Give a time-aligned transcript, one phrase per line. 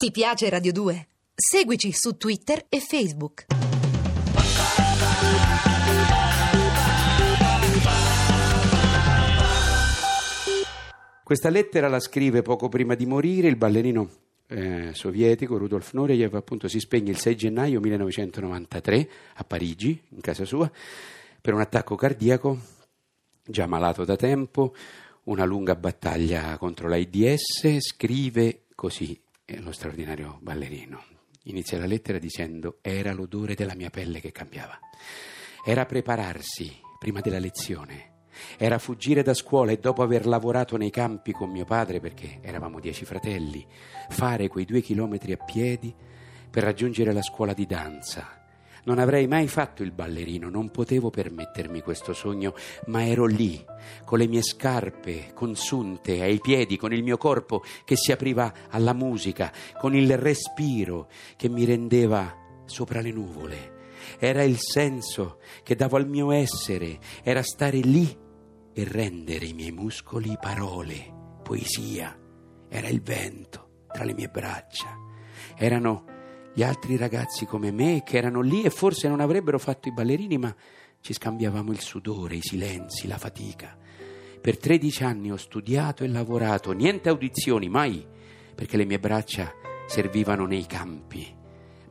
[0.00, 1.08] Ti piace Radio 2?
[1.34, 3.44] Seguici su Twitter e Facebook.
[11.22, 14.08] Questa lettera la scrive poco prima di morire il ballerino
[14.46, 20.46] eh, sovietico Rudolf Nureyev, appunto si spegne il 6 gennaio 1993 a Parigi, in casa
[20.46, 20.72] sua,
[21.42, 22.58] per un attacco cardiaco,
[23.44, 24.74] già malato da tempo,
[25.24, 31.02] una lunga battaglia contro l'AIDS, scrive così eh, lo straordinario ballerino.
[31.44, 34.78] Inizia la lettera dicendo era l'odore della mia pelle che cambiava,
[35.64, 38.10] era prepararsi prima della lezione
[38.56, 42.80] era fuggire da scuola e dopo aver lavorato nei campi con mio padre, perché eravamo
[42.80, 43.66] dieci fratelli,
[44.08, 45.94] fare quei due chilometri a piedi
[46.50, 48.39] per raggiungere la scuola di danza.
[48.84, 52.54] Non avrei mai fatto il ballerino, non potevo permettermi questo sogno,
[52.86, 53.64] ma ero lì,
[54.04, 58.92] con le mie scarpe consunte ai piedi, con il mio corpo che si apriva alla
[58.92, 62.34] musica, con il respiro che mi rendeva
[62.64, 63.78] sopra le nuvole.
[64.18, 68.16] Era il senso che davo al mio essere, era stare lì
[68.72, 72.16] e rendere i miei muscoli parole, poesia.
[72.68, 74.96] Era il vento tra le mie braccia.
[75.56, 76.04] Erano
[76.52, 80.36] gli altri ragazzi come me che erano lì e forse non avrebbero fatto i ballerini,
[80.36, 80.54] ma
[81.00, 83.76] ci scambiavamo il sudore, i silenzi, la fatica.
[84.40, 88.04] Per 13 anni ho studiato e lavorato, niente audizioni, mai,
[88.54, 89.52] perché le mie braccia
[89.86, 91.36] servivano nei campi.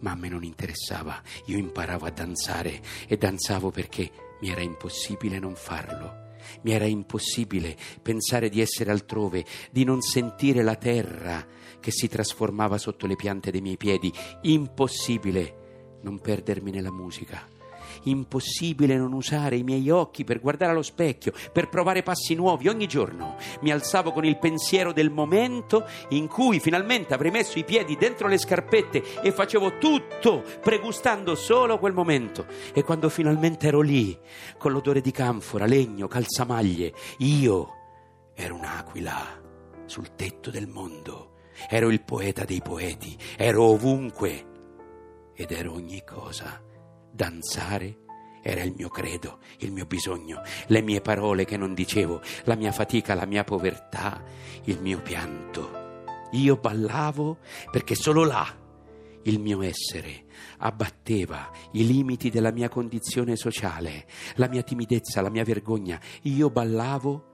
[0.00, 5.38] Ma a me non interessava, io imparavo a danzare e danzavo perché mi era impossibile
[5.38, 6.27] non farlo.
[6.62, 11.46] Mi era impossibile pensare di essere altrove, di non sentire la terra
[11.80, 14.12] che si trasformava sotto le piante dei miei piedi.
[14.42, 17.57] Impossibile non perdermi nella musica.
[18.04, 22.86] Impossibile non usare i miei occhi per guardare allo specchio, per provare passi nuovi ogni
[22.86, 23.36] giorno.
[23.60, 28.28] Mi alzavo con il pensiero del momento in cui finalmente avrei messo i piedi dentro
[28.28, 32.46] le scarpette e facevo tutto pregustando solo quel momento.
[32.72, 34.16] E quando finalmente ero lì,
[34.56, 37.74] con l'odore di canfora, legno, calzamaglie, io
[38.34, 39.46] ero un'aquila
[39.86, 41.32] sul tetto del mondo.
[41.68, 44.46] Ero il poeta dei poeti, ero ovunque
[45.34, 46.66] ed ero ogni cosa
[47.10, 48.06] danzare
[48.42, 52.72] era il mio credo, il mio bisogno, le mie parole che non dicevo, la mia
[52.72, 54.22] fatica, la mia povertà,
[54.64, 56.04] il mio pianto.
[56.32, 57.38] Io ballavo
[57.70, 58.46] perché solo là
[59.24, 60.24] il mio essere
[60.58, 66.00] abbatteva i limiti della mia condizione sociale, la mia timidezza, la mia vergogna.
[66.22, 67.26] Io ballavo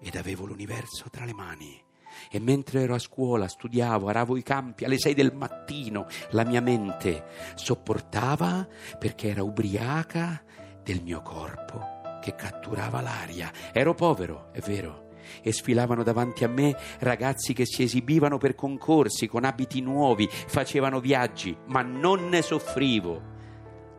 [0.00, 1.86] ed avevo l'universo tra le mani.
[2.30, 6.60] E mentre ero a scuola, studiavo, aravo i campi alle sei del mattino, la mia
[6.60, 7.24] mente
[7.54, 8.66] sopportava
[8.98, 10.42] perché era ubriaca
[10.82, 13.50] del mio corpo che catturava l'aria.
[13.72, 15.08] Ero povero, è vero,
[15.42, 21.00] e sfilavano davanti a me ragazzi che si esibivano per concorsi con abiti nuovi, facevano
[21.00, 23.36] viaggi, ma non ne soffrivo.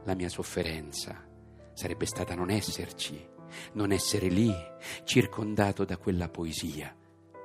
[0.06, 1.24] La mia sofferenza
[1.74, 3.28] sarebbe stata non esserci,
[3.74, 4.54] non essere lì,
[5.04, 6.94] circondato da quella poesia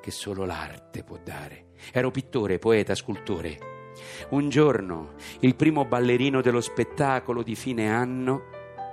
[0.04, 1.68] che solo l'arte può dare.
[1.90, 3.92] Ero pittore, poeta, scultore.
[4.30, 8.42] Un giorno il primo ballerino dello spettacolo di fine anno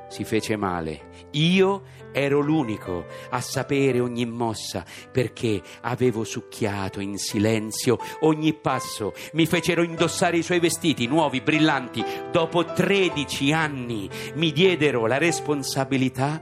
[0.08, 1.28] si fece male.
[1.32, 1.84] Io
[2.14, 9.12] ero l'unico a sapere ogni mossa perché avevo succhiato in silenzio ogni passo.
[9.34, 12.02] Mi fecero indossare i suoi vestiti nuovi, brillanti.
[12.32, 16.42] Dopo 13 anni mi diedero la responsabilità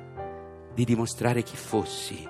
[0.75, 2.23] di dimostrare chi fossi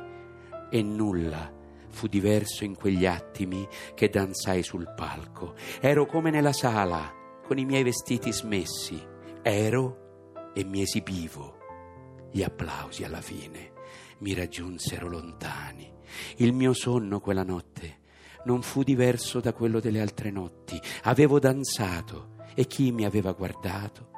[0.71, 1.57] e nulla
[1.89, 5.55] fu diverso in quegli attimi che danzai sul palco.
[5.79, 7.13] Ero come nella sala,
[7.45, 9.01] con i miei vestiti smessi.
[9.41, 11.57] Ero e mi esibivo.
[12.31, 13.73] Gli applausi alla fine
[14.19, 15.91] mi raggiunsero lontani.
[16.37, 17.97] Il mio sonno quella notte
[18.45, 20.79] non fu diverso da quello delle altre notti.
[21.03, 24.09] Avevo danzato e chi mi aveva guardato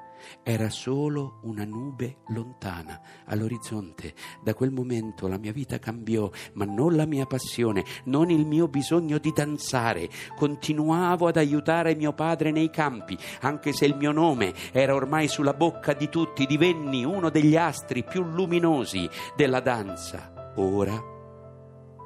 [0.43, 4.13] era solo una nube lontana all'orizzonte.
[4.43, 8.67] Da quel momento la mia vita cambiò, ma non la mia passione, non il mio
[8.67, 10.09] bisogno di danzare.
[10.35, 15.53] Continuavo ad aiutare mio padre nei campi, anche se il mio nome era ormai sulla
[15.53, 20.53] bocca di tutti, divenni uno degli astri più luminosi della danza.
[20.55, 21.01] Ora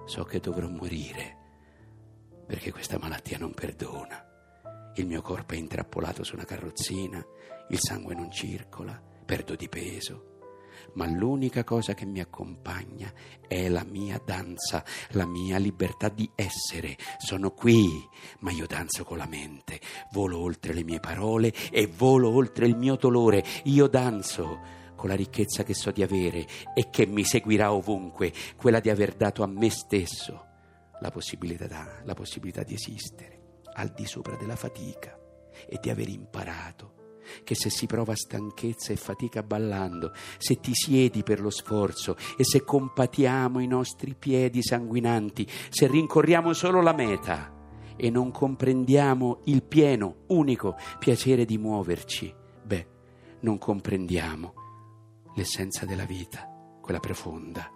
[0.05, 1.37] so che dovrò morire,
[2.45, 4.34] perché questa malattia non perdona.
[4.97, 7.21] Il mio corpo è intrappolato su una carrozzina,
[7.69, 10.33] il sangue non circola, perdo di peso.
[10.93, 13.11] Ma l'unica cosa che mi accompagna
[13.45, 16.95] è la mia danza, la mia libertà di essere.
[17.17, 18.07] Sono qui,
[18.39, 19.81] ma io danzo con la mente,
[20.13, 23.43] volo oltre le mie parole e volo oltre il mio dolore.
[23.65, 24.61] Io danzo
[24.95, 29.13] con la ricchezza che so di avere e che mi seguirà ovunque, quella di aver
[29.13, 30.45] dato a me stesso
[31.01, 33.34] la possibilità, la possibilità di esistere.
[33.75, 35.17] Al di sopra della fatica
[35.67, 36.93] e di aver imparato
[37.43, 42.43] che se si prova stanchezza e fatica ballando, se ti siedi per lo sforzo e
[42.43, 47.53] se compatiamo i nostri piedi sanguinanti, se rincorriamo solo la meta
[47.95, 52.33] e non comprendiamo il pieno, unico piacere di muoverci,
[52.63, 52.87] beh,
[53.41, 54.53] non comprendiamo
[55.35, 56.49] l'essenza della vita,
[56.81, 57.71] quella profonda,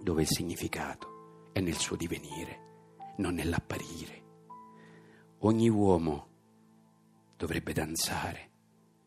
[0.00, 4.27] dove il significato è nel suo divenire, non nell'apparire.
[5.42, 6.26] Ogni uomo
[7.36, 8.50] dovrebbe danzare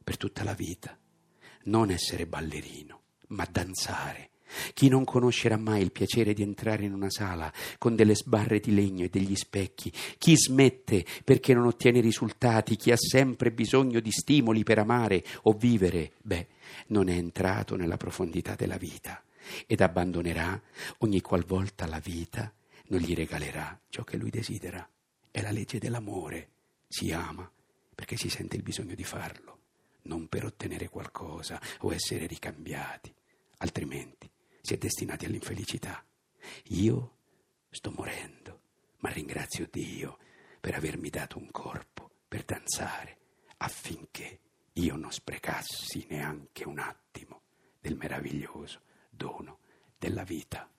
[0.02, 0.98] per tutta la vita,
[1.64, 4.30] non essere ballerino, ma danzare.
[4.74, 8.74] Chi non conoscerà mai il piacere di entrare in una sala con delle sbarre di
[8.74, 14.12] legno e degli specchi, chi smette perché non ottiene risultati, chi ha sempre bisogno di
[14.12, 16.48] stimoli per amare o vivere, beh,
[16.88, 19.22] non è entrato nella profondità della vita
[19.68, 20.62] ed abbandonerà
[21.00, 22.54] ogni qualvolta la vita
[22.88, 24.88] non gli regalerà ciò che lui desidera.
[25.32, 26.50] È la legge dell'amore.
[26.88, 27.50] Si ama
[27.96, 29.60] perché si sente il bisogno di farlo
[30.04, 33.14] non per ottenere qualcosa o essere ricambiati,
[33.58, 34.30] altrimenti
[34.62, 36.04] si è destinati all'infelicità.
[36.70, 37.18] Io
[37.70, 38.62] sto morendo,
[39.00, 40.18] ma ringrazio Dio
[40.60, 43.18] per avermi dato un corpo per danzare,
[43.58, 44.40] affinché
[44.74, 47.42] io non sprecassi neanche un attimo
[47.80, 49.60] del meraviglioso dono
[49.98, 50.70] della vita.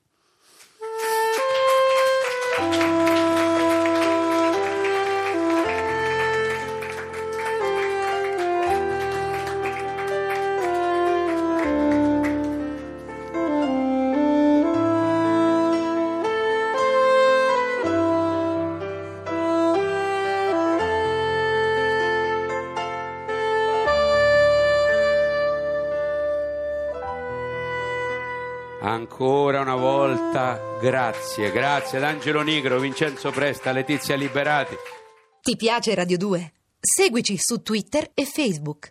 [28.84, 34.74] Ancora una volta grazie, grazie ad Angelo Nigro, Vincenzo Presta, Letizia Liberati.
[35.40, 36.52] Ti piace Radio 2?
[36.80, 38.90] Seguici su Twitter e Facebook.